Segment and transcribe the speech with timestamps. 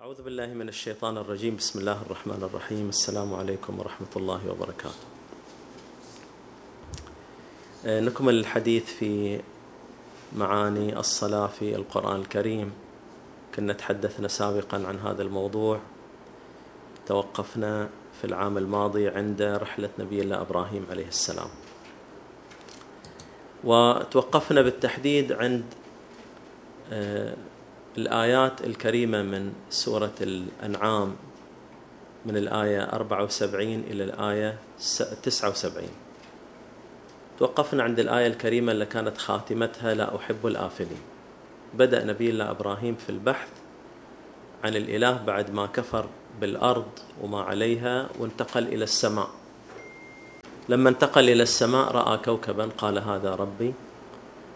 [0.00, 1.56] أعوذ بالله من الشيطان الرجيم.
[1.56, 2.88] بسم الله الرحمن الرحيم.
[2.88, 5.06] السلام عليكم ورحمة الله وبركاته.
[7.86, 9.40] آه، نكمل الحديث في
[10.36, 12.72] معاني الصلاة في القرآن الكريم.
[13.54, 15.80] كنا تحدثنا سابقا عن هذا الموضوع.
[17.06, 17.88] توقفنا
[18.20, 21.48] في العام الماضي عند رحلة نبي الله إبراهيم عليه السلام.
[23.64, 25.64] وتوقفنا بالتحديد عند
[26.92, 27.36] آه،
[27.98, 31.16] الآيات الكريمة من سورة الأنعام
[32.26, 34.58] من الآية 74 إلى الآية
[35.22, 35.88] 79
[37.38, 41.00] توقفنا عند الآية الكريمة اللي كانت خاتمتها لا أحب الآفلين.
[41.74, 43.48] بدأ نبي الله إبراهيم في البحث
[44.64, 46.06] عن الإله بعد ما كفر
[46.40, 46.88] بالأرض
[47.22, 49.30] وما عليها وانتقل إلى السماء.
[50.68, 53.74] لما انتقل إلى السماء رأى كوكبا قال هذا ربي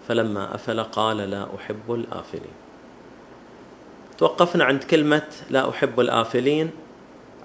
[0.09, 2.70] فلما أفل قال لا أحب الآفلين.
[4.21, 6.71] توقفنا عند كلمة لا أحب الآفلين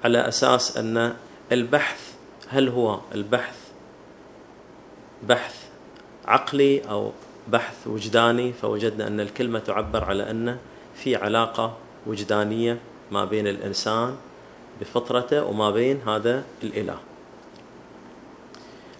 [0.03, 1.13] على أساس أن
[1.51, 2.13] البحث
[2.49, 3.57] هل هو البحث
[5.23, 5.55] بحث
[6.25, 7.11] عقلي أو
[7.47, 10.57] بحث وجداني؟ فوجدنا أن الكلمة تعبر على أن
[10.95, 11.77] في علاقة
[12.07, 12.79] وجدانية
[13.11, 14.15] ما بين الإنسان
[14.81, 16.97] بفطرته وما بين هذا الإله.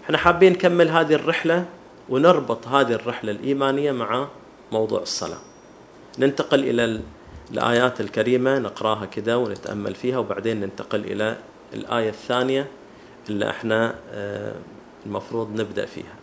[0.04, 1.64] إحنا حابين نكمل هذه الرحلة
[2.08, 4.28] ونربط هذه الرحلة الإيمانية مع
[4.72, 5.40] موضوع الصلاة.
[6.18, 6.84] ننتقل إلى
[7.50, 11.36] الآيات الكريمة نقراها كذا ونتأمل فيها وبعدين ننتقل إلى
[11.74, 12.66] الآية الثانية
[13.28, 14.54] اللي إحنا آه،
[15.06, 16.14] المفروض نبدأ فيها.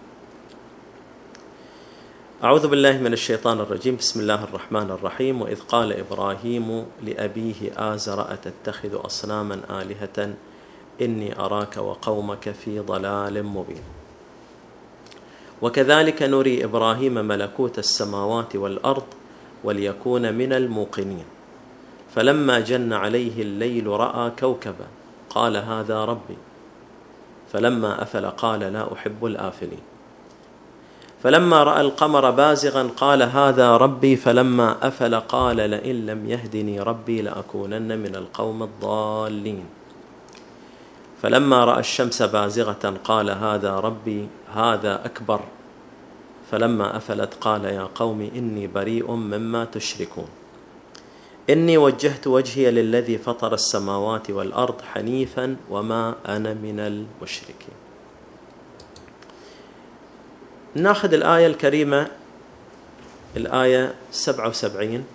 [2.43, 3.95] أعوذ بالله من الشيطان الرجيم.
[3.95, 5.41] بسم الله الرحمن الرحيم.
[5.41, 10.33] وإذ قال إبراهيم لأبيه آزر أتتخذ أصناما آلهة؟
[11.01, 13.83] إني أراك وقومك في ضلال مبين.
[15.61, 19.03] وكذلك نري إبراهيم ملكوت السماوات والأرض
[19.63, 21.25] وليكون من الموقنين.
[22.15, 24.87] فلما جن عليه الليل رأى كوكبا
[25.29, 26.37] قال هذا ربي.
[27.53, 29.81] فلما أفل قال لا أحب الآفلين.
[31.23, 34.15] فلما رأى القمر بازغا قال هذا ربي.
[34.15, 39.65] فلما أفل قال لئن لم يهدني ربي لأكونن من القوم الضالين.
[41.21, 45.39] فلما رأى الشمس بازغة قال هذا ربي هذا أكبر
[46.53, 50.27] فلما أفلت قال يا قوم إني بريء مما تشركون.
[51.49, 57.75] إني وجهت وجهي للذي فطر السماوات والأرض حنيفا وما أنا من المشركين.
[60.75, 62.07] ناخذ الآية الكريمة
[63.37, 65.05] الآية 77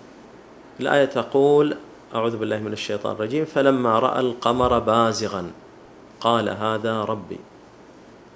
[0.79, 1.77] الآية تقول
[2.15, 3.45] أعوذ بالله من الشيطان الرجيم.
[3.45, 5.51] فلما رأى القمر بازغا
[6.21, 7.39] قال هذا ربي.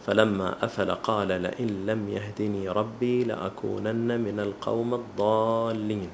[0.05, 6.09] فلما أفل قال لئن لم يهدني ربي لأكونن من القوم الضالين.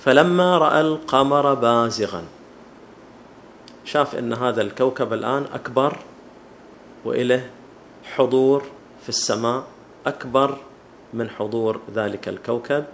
[0.00, 2.22] فلما رأى القمر بازغا
[3.84, 5.96] شاف إن هذا الكوكب الآن أكبر
[7.04, 7.50] وإله
[8.04, 8.62] حضور
[9.02, 9.64] في السماء
[10.06, 10.56] أكبر
[11.14, 12.84] من حضور ذلك الكوكب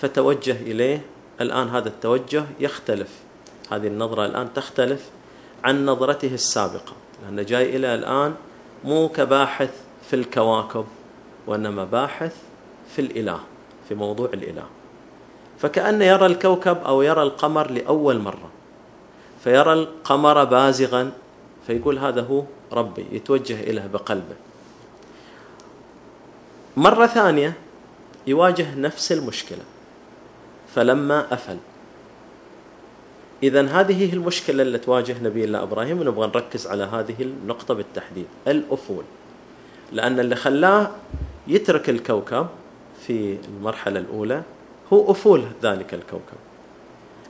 [0.00, 1.00] فتوجه إليه.
[1.40, 3.10] الآن هذا التوجه يختلف.
[3.70, 5.10] هذه النظرة الآن تختلف
[5.64, 6.97] عن نظرته السابقة.
[7.22, 8.34] لأنه جاي إلى الآن
[8.84, 9.70] مو كباحث
[10.10, 10.84] في الكواكب
[11.46, 12.36] وإنما باحث
[12.94, 13.40] في الإله
[13.88, 14.64] في موضوع الإله.
[15.58, 18.50] فكانه يرى الكوكب أو يرى القمر لأول مرة.
[19.44, 21.12] فيرى القمر بازغا
[21.66, 22.42] فيقول هذا هو
[22.72, 24.36] ربي يتوجه إليه بقلبه.
[26.76, 27.52] مرة ثانية
[28.26, 29.62] يواجه نفس المشكلة.
[30.74, 31.56] فلما أفل
[33.42, 38.26] إذا هذه هي المشكلة اللي تواجه نبي الله إبراهيم ونبغى نركز على هذه النقطة بالتحديد
[38.48, 39.04] الأفول.
[39.92, 40.90] لأن اللي خلاه
[41.46, 42.46] يترك الكوكب
[43.06, 44.42] في المرحلة الأولى
[44.92, 46.38] هو أفول ذلك الكوكب.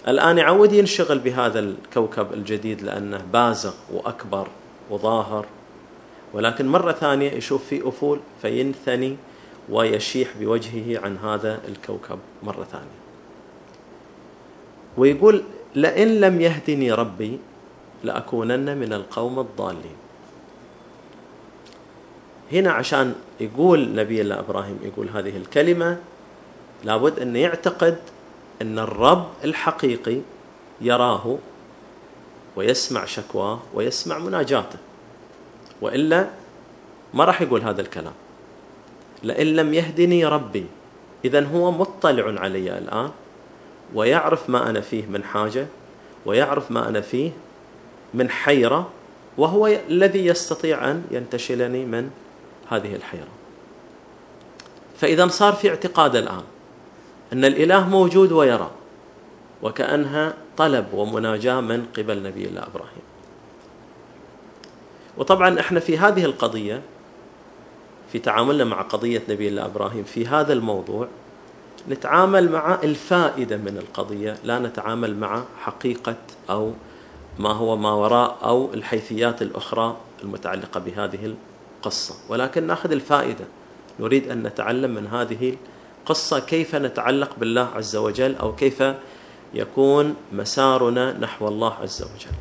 [0.09, 4.49] الآن يعود ينشغل بهذا الكوكب الجديد لأنه بازغ وأكبر
[4.91, 5.47] وظاهر.
[6.33, 9.17] ولكن مرة ثانية يشوف فيه أفول فينثني
[9.71, 12.99] ويشيح بوجهه عن هذا الكوكب مرة ثانية.
[14.97, 15.43] ويقول
[15.75, 17.39] لئن لم يهدني ربي
[18.05, 19.97] لأكونن من القوم الضالين.
[22.53, 25.99] هنا عشان يقول نبي الله إبراهيم يقول هذه الكلمة
[26.85, 27.99] لابد أن يعتقد
[28.63, 30.19] أن الرب الحقيقي
[30.81, 31.39] يراه
[32.57, 34.79] ويسمع شكواه ويسمع مناجاته.
[35.81, 36.29] وإلا
[37.15, 38.15] ما راح يقول هذا الكلام.
[39.23, 40.67] لئن لم يهدني ربي
[41.25, 43.11] إذا هو مطلع علي الآن
[43.95, 45.67] ويعرف ما أنا فيه من حاجة
[46.27, 47.31] ويعرف ما أنا فيه
[48.15, 48.91] من حيرة
[49.39, 52.11] وهو الذي يستطيع أن ينتشلني من
[52.69, 53.29] هذه الحيرة.
[54.97, 56.43] فإذا صار في اعتقاد الآن
[57.33, 58.71] أن الإله موجود ويرى
[59.63, 63.09] وكأنها طلب ومناجاة من قبل نبي الله إبراهيم.
[65.19, 66.83] وطبعا إحنا في هذه القضية
[68.13, 71.09] في تعاملنا مع قضية نبي الله إبراهيم في هذا الموضوع
[71.89, 76.17] نتعامل مع الفائدة من القضية لا نتعامل مع حقيقة
[76.51, 76.73] أو
[77.39, 81.35] ما هو ما وراء أو الحيثيات الأخرى المتعلقة بهذه
[81.77, 82.15] القصة.
[82.29, 83.45] ولكن نأخذ الفائدة.
[84.01, 85.57] نريد أن نتعلم من هذه
[86.01, 88.83] القصة كيف نتعلق بالله عز وجل أو كيف
[89.55, 92.37] يكون مسارنا نحو الله عز وجل.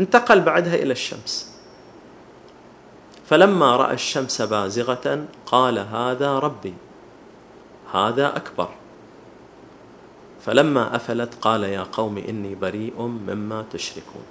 [0.00, 1.55] انتقل بعدها إلى الشمس.
[3.28, 6.74] فلما رأى الشمس بازغة قال هذا ربي
[7.94, 8.68] هذا أكبر.
[10.46, 14.22] فلما أفلت قال يا قوم إني بريء مما تشركون.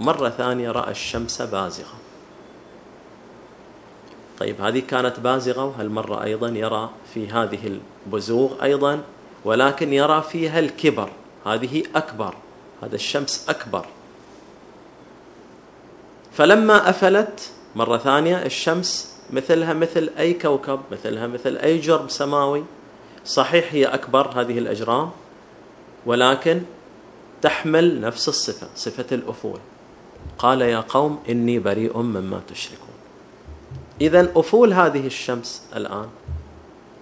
[0.00, 1.94] مرة ثانية رأى الشمس بازغة.
[4.38, 9.00] طيب هذه كانت بازغة وهالمرة أيضا يرى في هذه البزوغ أيضا
[9.44, 11.08] ولكن يرى فيها الكبر.
[11.46, 12.34] هذه أكبر
[12.82, 13.86] هذا الشمس أكبر.
[16.32, 22.64] فلما أفلت مرة ثانية الشمس مثلها مثل أي كوكب مثلها مثل أي جرم سماوي.
[23.24, 25.10] صحيح هي أكبر هذه الأجرام
[26.06, 26.62] ولكن
[27.42, 29.58] تحمل نفس الصفة صفة الأفول.
[30.38, 32.96] قال يا قوم إني بريء مما تشركون.
[34.00, 36.08] إذا أفول هذه الشمس الآن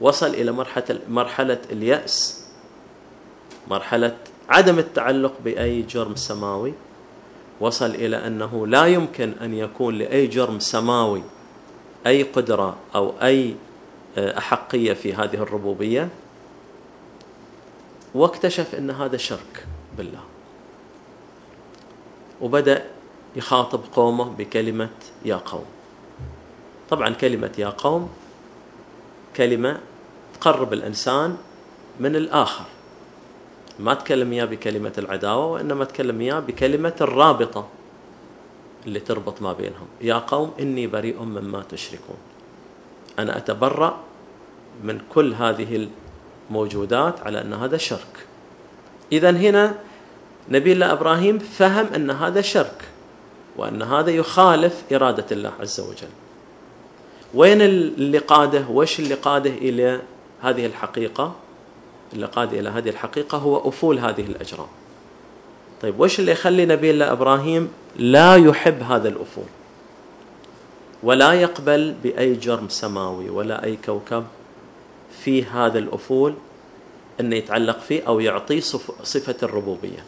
[0.01, 2.45] وصل إلى مرحلة مرحلة اليأس
[3.69, 4.17] مرحلة
[4.49, 6.75] عدم التعلق بأي جرم سماوي.
[7.61, 11.23] وصل إلى أنه لا يمكن أن يكون لأي جرم سماوي
[12.07, 13.57] أي قدرة أو أي
[14.19, 16.09] آه، أحقية في هذه الربوبية.
[18.15, 19.67] واكتشف أن هذا شرك
[19.99, 20.21] بالله.
[22.41, 22.85] وبدأ
[23.37, 24.91] يخاطب قومه بكلمة
[25.25, 25.65] يا قوم.
[26.91, 28.11] طبعا كلمة يا قوم
[29.37, 29.81] كلمة
[30.41, 31.37] تقرب الإنسان
[32.01, 32.65] من الآخر.
[33.79, 37.69] ما تكلم إياه بكلمة العداوة وإنما تكلم إياه بكلمة الرابطة
[38.87, 39.87] اللي تربط ما بينهم.
[40.01, 42.17] يا قوم إني بريء مما تشركون.
[43.19, 44.01] أنا أتبرأ
[44.85, 45.89] من كل هذه
[46.51, 48.27] الموجودات على أن هذا شرك.
[49.13, 49.75] اذا هنا
[50.49, 52.85] نبي الله إبراهيم فهم أن هذا شرك
[53.57, 56.09] وأن هذا يخالف إرادة الله عز وجل.
[57.35, 60.01] وين اللي قاده؟ وش اللي قاده إلى
[60.43, 61.35] هذه الحقيقة؟
[62.15, 64.67] اللي قاد إلى هذه الحقيقة هو أفول هذه الأجرام.
[65.83, 69.45] طيب وش اللي يخلي نبي الله إبراهيم لا يحب هذا الأفول؟
[71.03, 74.25] ولا يقبل بأي جرم سماوي ولا أي كوكب
[75.21, 76.35] في هذا الأفول
[77.21, 78.61] أنه يتعلق فيه أو يعطيه
[79.03, 80.05] صفة الربوبية.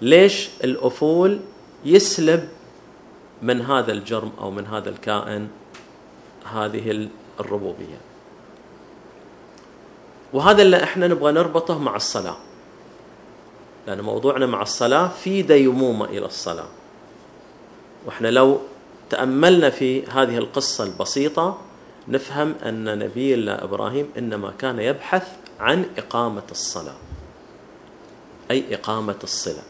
[0.00, 1.40] ليش الأفول
[1.84, 2.48] يسلب
[3.42, 5.48] من هذا الجرم أو من هذا الكائن
[6.52, 7.08] هذه
[7.40, 8.13] الربوبية؟
[10.34, 12.36] وهذا اللي إحنا نبغى نربطه مع الصلاة.
[13.86, 16.68] لأن موضوعنا مع الصلاة في ديمومة إلى الصلاة.
[18.06, 18.60] وإحنا لو
[19.10, 21.58] تأملنا في هذه القصة البسيطة
[22.08, 25.28] نفهم أن نبي الله إبراهيم إنما كان يبحث
[25.60, 26.96] عن إقامة الصلاة.
[28.50, 29.62] أي إقامة الصلة.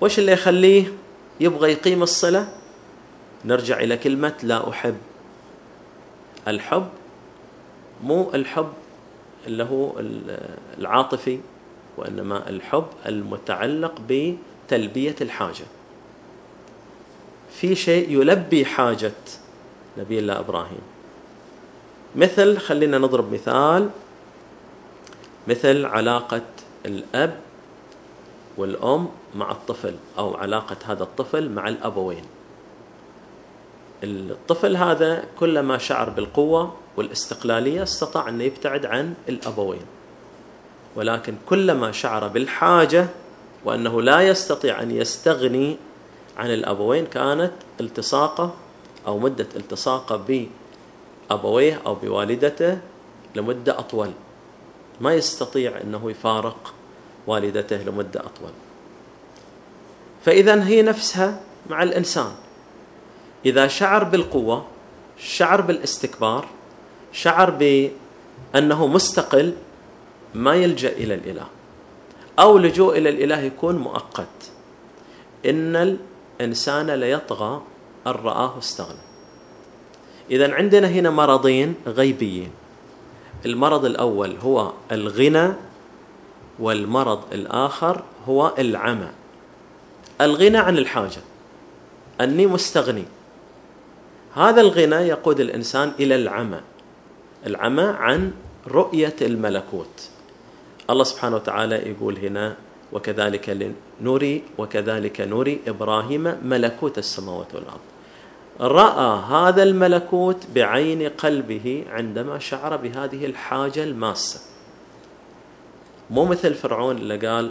[0.00, 0.92] وش اللي يخليه
[1.40, 2.48] يبغى يقيم الصله
[3.44, 4.96] نرجع إلى كلمة لا أحب.
[6.48, 6.88] الحب
[8.04, 8.72] مو الحب
[9.46, 9.92] اللي هو
[10.78, 11.38] العاطفي
[11.96, 15.64] وإنما الحب المتعلق بتلبية الحاجة.
[17.52, 19.12] في شيء يلبي حاجة
[19.98, 20.80] نبي الله إبراهيم.
[22.16, 23.90] مثل خلينا نضرب مثال
[25.48, 26.42] مثل علاقة
[26.86, 27.40] الأب
[28.56, 32.24] والأم مع الطفل أو علاقة هذا الطفل مع الأبوين.
[34.04, 39.82] الطفل هذا كلما شعر بالقوة والاستقلالية استطاع أن يبتعد عن الأبوين.
[40.96, 43.06] ولكن كلما شعر بالحاجة
[43.64, 45.76] وأنه لا يستطيع أن يستغني
[46.36, 48.54] عن الأبوين كانت التصاقة
[49.06, 50.46] أو مدة التصاقة
[51.30, 52.78] بأبويه أو بوالدته
[53.34, 54.10] لمدة أطول.
[55.00, 56.74] ما يستطيع أنه يفارق
[57.26, 58.50] والدته لمدة أطول.
[60.24, 62.32] فإذا هي نفسها مع الإنسان.
[63.46, 64.66] إذا شعر بالقوة
[65.18, 66.46] شعر بالاستكبار
[67.12, 69.54] شعر بأنه مستقل
[70.34, 71.46] ما يلجأ إلى الإله.
[72.38, 74.52] أو لجوء إلى الإله يكون مؤقت.
[75.46, 75.96] إن
[76.40, 77.62] الإنسان ليطغى
[78.06, 78.98] أن رآه استغنى.
[80.30, 82.50] إذا عندنا هنا مرضين غيبيين.
[83.46, 85.52] المرض الأول هو الغنى
[86.58, 89.08] والمرض الآخر هو العمى.
[90.20, 91.20] الغنى عن الحاجة.
[92.20, 93.04] أني مستغني.
[94.34, 96.60] هذا الغنى يقود الإنسان إلى العمى.
[97.46, 98.32] العمى عن
[98.68, 100.08] رؤية الملكوت.
[100.90, 102.56] الله سبحانه وتعالى يقول هنا
[102.92, 107.80] وكذلك نري وكذلك نري إبراهيم ملكوت السماوات والأرض.
[108.60, 114.40] رأى هذا الملكوت بعين قلبه عندما شعر بهذه الحاجة الماسة.
[116.10, 117.50] مو مثل فرعون اللي قال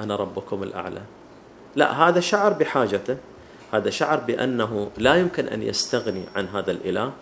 [0.00, 1.02] أنا ربكم الأعلى.
[1.76, 3.16] لا هذا شعر بحاجته.
[3.72, 7.12] هذا شعر بأنه لا يمكن أن يستغني عن هذا الإله.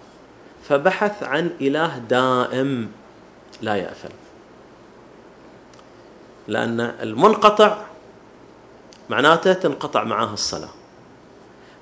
[0.69, 2.91] فبحث عن إله دائم
[3.63, 4.11] لا يأفل
[6.49, 7.79] لأن المنقطع
[9.11, 10.69] معناته تنقطع معاه الصلاة.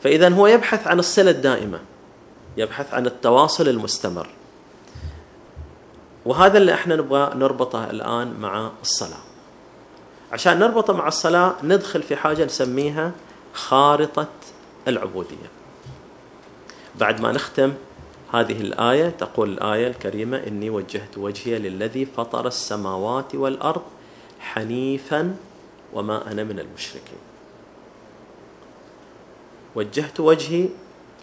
[0.02, 1.80] فإذا هو يبحث عن الصلة الدائمة
[2.56, 4.28] يبحث عن التواصل المستمر.
[6.24, 9.22] وهذا اللي إحنا نبغى نربطه الآن مع الصلاة.
[10.32, 13.12] عشان نربطه مع الصلاة ندخل في حاجة نسميها
[13.54, 14.28] خارطة
[14.88, 15.50] العبودية.
[16.94, 17.72] بعد ما نختم
[18.34, 23.82] هذه الآية تقول الآية الكريمة إني وجهت وجهي للذي فطر السماوات والأرض
[24.40, 25.36] حنيفا
[25.92, 27.18] وما أنا من المشركين.
[29.74, 30.68] وجهت وجهي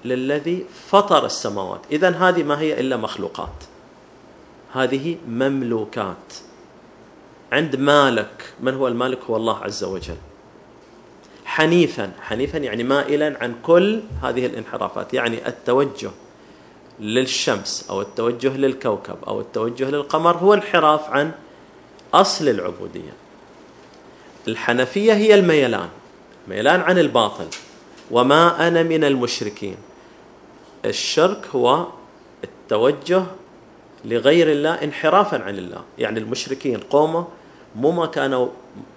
[0.05, 1.81] للذي فطر السماوات.
[1.91, 3.63] إذا هذه ما هي إلا مخلوقات.
[4.73, 6.33] هذه مملوكات.
[7.51, 10.17] عند مالك من هو المالك؟ هو الله عز وجل.
[11.45, 12.11] حنيفا.
[12.21, 15.13] حنيفا يعني مائلا عن كل هذه الانحرافات.
[15.13, 16.11] يعني التوجه.
[17.01, 21.31] للشمس أو التوجه للكوكب أو التوجه للقمر هو انحراف عن
[22.13, 23.13] أصل العبودية.
[24.47, 25.89] الحنفية هي الميلان
[26.47, 27.47] ميلان عن الباطل.
[28.11, 29.77] وما أنا من المشركين.
[30.85, 31.87] الشرك هو
[32.43, 33.23] التوجه
[34.05, 35.81] لغير الله انحرافا عن الله.
[35.97, 37.27] يعني المشركين قومه
[37.75, 38.47] مو ما كانوا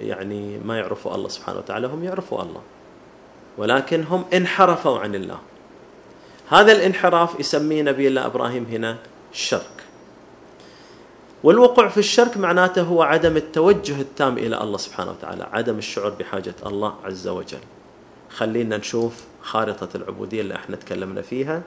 [0.01, 2.63] يعني ما يعرفوا الله سبحانه وتعالى هم يعرفوا الله.
[3.59, 5.39] ولكن هم انحرفوا عن الله.
[6.49, 8.97] هذا الانحراف يسميه نبي الله إبراهيم هنا
[9.33, 9.85] شرك
[11.45, 16.55] والوقوع في الشرك معناته هو عدم التوجه التام إلى الله سبحانه وتعالى، عدم الشعور بحاجة
[16.67, 17.59] الله عز وجل.
[18.31, 21.63] خلينا نشوف خارطة العبودية اللي إحنا تكلمنا فيها.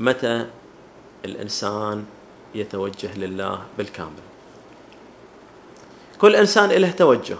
[0.00, 0.46] متى
[1.24, 2.04] الإنسان
[2.54, 4.22] يتوجه لله بالكامل.
[6.18, 7.36] كل إنسان له توجه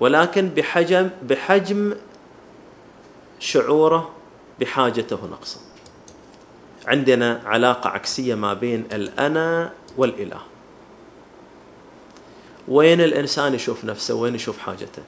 [0.00, 1.94] ولكن بحجم بحجم
[3.38, 4.10] شعوره
[4.60, 5.60] بحاجته نقصا.
[6.86, 10.40] عندنا علاقة عكسية ما بين الأنا والإله.
[12.68, 15.02] وين الإنسان يشوف نفسه؟ وين يشوف حاجته؟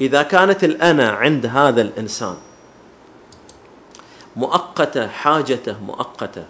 [0.00, 2.36] إذا كانت الأنا عند هذا الإنسان
[4.36, 6.44] مؤقتة حاجته مؤقتة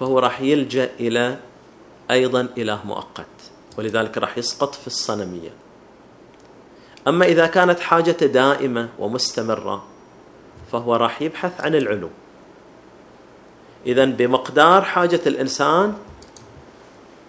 [0.00, 1.38] فهو راح يلجأ إلى
[2.10, 3.26] أيضا إله مؤقت
[3.78, 5.50] ولذلك راح يسقط في الصنمية.
[7.08, 9.84] أما إذا كانت حاجته دائمة ومستمرة
[10.76, 12.08] فهو راح يبحث عن العلو
[13.86, 15.94] إذا بمقدار حاجة الإنسان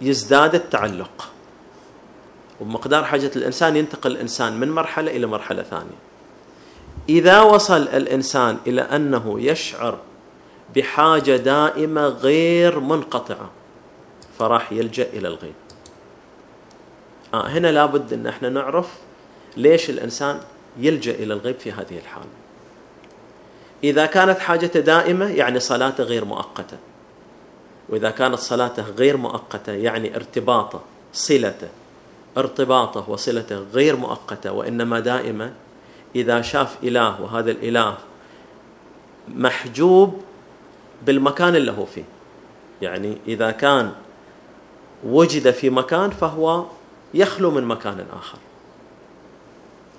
[0.02, 1.32] يزداد التعلق.
[2.62, 5.98] وبمقدار حاجة الإنسان ينتقل الإنسان من مرحلة إلى مرحلة ثانية.
[7.10, 10.00] إذا وصل الإنسان إلى أنه يشعر
[10.76, 13.50] بحاجة دائمة غير منقطعة
[14.40, 15.56] فراح يلجأ إلى الغيب.
[17.34, 18.94] آه هنا لابد أن إحنا نعرف
[19.58, 20.40] ليش الإنسان
[20.78, 22.47] يلجأ إلى الغيب في هذه الحالة.
[23.84, 26.78] إذا كانت حاجته دائمة يعني صلاته غير مؤقتة.
[27.90, 30.82] وإذا كانت صلاته غير مؤقتة يعني ارتباطه
[31.14, 31.68] صلته
[32.38, 35.54] ارتباطه وصلته غير مؤقتة وإنما دائمة
[36.16, 37.98] إذا شاف إله وهذا الإله
[39.28, 40.22] محجوب
[41.06, 42.04] بالمكان اللي هو فيه.
[42.82, 43.92] يعني إذا كان
[45.04, 46.66] وجد في مكان فهو
[47.14, 48.38] يخلو من مكان آخر.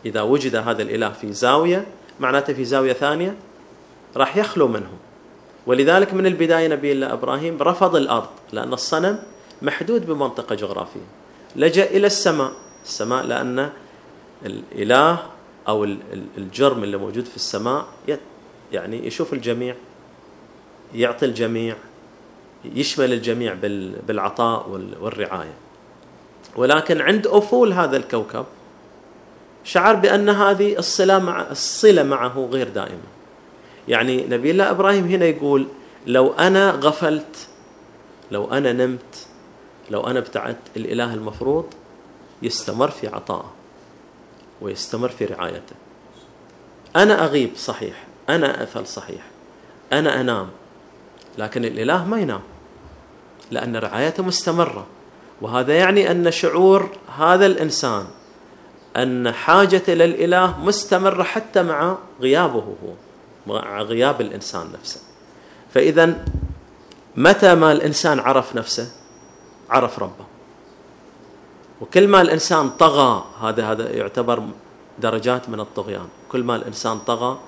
[0.07, 1.87] إذا وجد هذا الإله في زاوية
[2.21, 3.37] معناته في زاوية ثانية
[4.17, 4.91] راح يخلو منه
[5.67, 9.19] ولذلك من البداية نبي الله إبراهيم رفض الأرض لأن الصنم
[9.63, 11.01] محدود بمنطقة جغرافية.
[11.57, 12.53] لجأ إلى السماء.
[12.85, 13.71] السماء لأن
[14.47, 15.19] الإله
[15.69, 15.85] أو
[16.39, 17.87] الجرم اللي موجود في السماء
[18.73, 19.75] يعني يشوف الجميع
[20.95, 21.77] يعطي الجميع
[22.65, 23.55] يشمل الجميع
[24.07, 24.69] بالعطاء
[25.01, 25.55] والرعاية.
[26.57, 28.45] ولكن عند أفول هذا الكوكب
[29.65, 33.18] شعر بأن هذه الصلة مع الصلة معه غير دائمة.
[33.89, 35.67] يعني نبي الله إبراهيم هنا يقول
[36.07, 37.49] لو أنا غفلت
[38.31, 39.27] لو أنا نمت
[39.91, 41.65] لو أنا ابتعدت الإله المفروض
[42.43, 43.53] يستمر في عطائه
[44.61, 45.77] ويستمر في رعايته.
[46.97, 49.23] أنا أغيب صحيح أنا اثل صحيح
[49.93, 50.49] أنا أنام
[51.39, 52.43] لكن الإله ما ينام
[53.51, 54.87] لأن رعايته مستمرة.
[55.41, 58.07] وهذا يعني أن شعور هذا الإنسان
[58.97, 63.08] أن حاجته للاله مستمرة حتى مع غيابه هو.
[63.49, 65.01] مع غياب الإنسان نفسه.
[65.75, 66.25] فإذا
[67.17, 68.93] متى ما الإنسان عرف نفسه؟
[69.71, 70.25] عرف ربه.
[71.81, 74.43] وكل ما الإنسان طغى هذا هذا يعتبر
[74.99, 76.09] درجات من الطغيان.
[76.33, 77.39] كل ما الإنسان طغى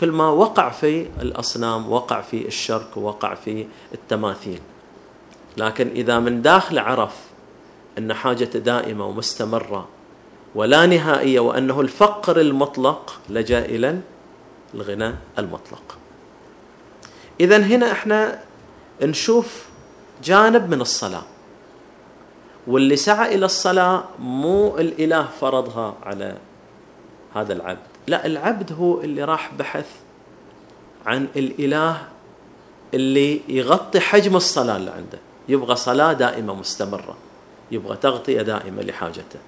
[0.00, 4.60] كل ما وقع في الأصنام وقع في الشرك وقع في التماثيل.
[5.56, 7.14] لكن إذا من داخل عرف
[7.98, 9.88] أن حاجته دائمة ومستمرة
[10.54, 14.00] ولا نهائية وأنه الفقر المطلق لجا إلى
[14.74, 15.98] الغنى المطلق.
[17.40, 18.40] اذا هنا إحنا
[19.02, 19.66] نشوف
[20.24, 21.22] جانب من الصلاة
[22.66, 26.36] واللي سعى إلى الصلاة مو الإله فرضها على
[27.34, 29.86] هذا العبد لا العبد هو اللي راح بحث
[31.06, 32.08] عن الإله
[32.94, 35.18] اللي يغطي حجم الصلاة اللي عنده.
[35.48, 37.16] يبغى صلاة دائمة مستمرة
[37.70, 39.38] يبغى تغطية دائمة لحاجته.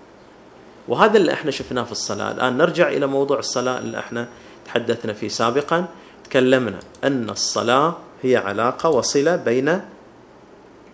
[0.89, 2.33] وهذا اللي إحنا شفناه في الصلاة.
[2.33, 4.29] الآن نرجع إلى موضوع الصلاة اللي إحنا
[4.67, 5.87] تحدثنا فيه سابقا
[6.25, 9.81] تكلمنا أن الصلاة هي علاقة وصلة بين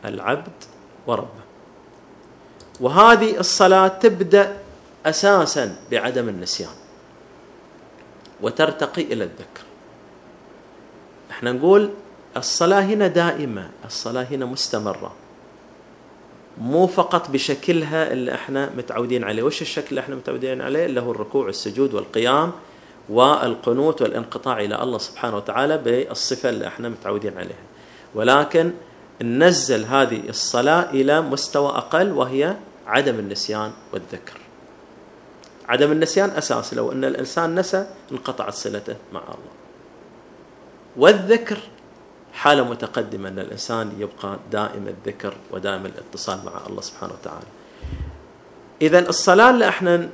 [0.04, 0.52] العبد
[1.06, 1.40] وربه.
[2.80, 4.58] وهذه الصلاة تبدأ
[5.06, 6.70] أساسا بعدم النسيان
[8.40, 9.64] وترتقي إلى الذكر.
[11.30, 11.90] إحنا نقول
[12.36, 15.12] الصلاة هنا دائمة الصلاة هنا مستمرة.
[16.58, 19.42] مو فقط بشكلها اللي إحنا متعودين عليه.
[19.42, 22.52] وش الشكل اللي إحنا متعودين عليه؟ اللي هو الركوع والسجود والقيام.
[23.08, 27.64] والقنوت والانقطاع إلى الله سبحانه وتعالى بالصفة اللي إحنا متعودين عليها.
[28.14, 28.70] ولكن
[29.22, 34.38] ننزل هذه الصلاة إلى مستوى أقل وهي عدم النسيان والذكر.
[35.68, 39.52] عدم النسيان أساس لو أن الإنسان نسى انقطعت صلته مع الله.
[40.96, 41.58] والذكر
[42.32, 47.46] حالة متقدمة أن الإنسان يبقى دائم الذكر ودائم الاتصال مع الله سبحانه وتعالى.
[48.82, 50.08] اذا الصلاة اللي إحنا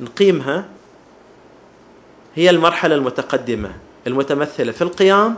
[0.00, 0.64] نقيمها
[2.38, 3.72] هي المرحلة المتقدمة
[4.06, 5.36] المتمثلة في القيام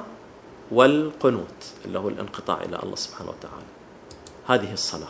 [0.70, 3.66] والقنوت اللي هو الانقطاع إلى الله سبحانه وتعالى
[4.46, 5.08] هذه الصلاة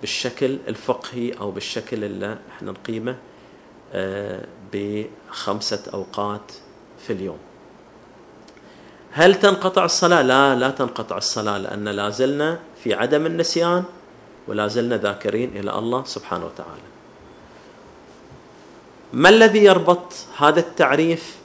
[0.00, 3.16] بالشكل الفقهي أو بالشكل اللي إحنا نقيمه
[3.92, 6.52] آه، بخمسة أوقات
[7.06, 7.38] في اليوم.
[9.12, 13.84] هل تنقطع الصلاة؟ لا لا تنقطع الصلاة لأن لا زلنا في عدم النسيان
[14.48, 16.97] ولا زلنا ذاكرين إلى الله سبحانه وتعالى.
[19.12, 21.36] ما الذي يربط هذا التعريف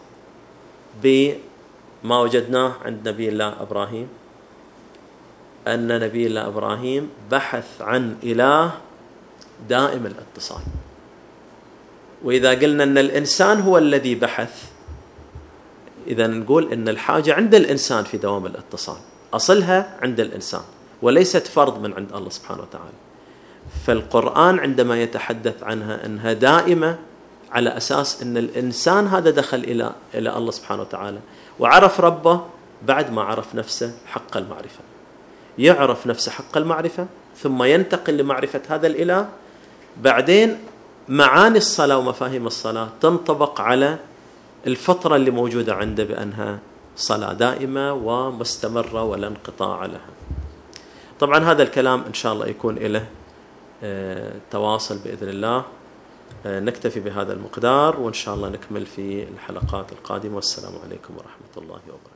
[1.03, 4.07] بما وجدناه عند نبي الله إبراهيم؟
[5.67, 8.71] أن نبي الله إبراهيم بحث عن إله
[9.69, 10.61] دائم الاتصال.
[12.23, 14.71] وإذا قلنا أن الإنسان هو الذي بحث
[16.07, 18.97] إذا نقول أن الحاجة عند الإنسان في دوام الاتصال.
[19.33, 20.61] أصلها عند الإنسان
[21.01, 22.97] وليست فرض من عند الله سبحانه وتعالى.
[23.85, 26.97] فالقرآن عندما يتحدث عنها أنها دائمة
[27.53, 31.19] على أساس أن الإنسان هذا دخل إلى إلى الله سبحانه وتعالى
[31.59, 32.41] وعرف ربه
[32.81, 34.79] بعد ما عرف نفسه حق المعرفة.
[35.57, 39.27] يعرف نفسه حق المعرفة ثم ينتقل لمعرفة هذا الإله.
[40.01, 40.57] بعدين
[41.09, 43.97] معاني الصلاة ومفاهيم الصلاة تنطبق على
[44.67, 46.59] الفترة اللي موجودة عنده بأنها
[46.95, 50.09] صلاة دائمة ومستمرة ولا انقطاع لها.
[51.19, 53.05] طبعا هذا الكلام إن شاء الله يكون له
[53.83, 55.63] آه، تواصل بإذن الله.
[56.45, 60.35] نكتفي بهذا المقدار وإن شاء الله نكمل في الحلقات القادمة.
[60.35, 62.12] والسلام عليكم ورحمة الله وبركاته.